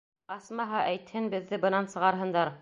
[0.35, 2.57] Асмаһа, әйтһен, беҙҙе бынан сығарһындар!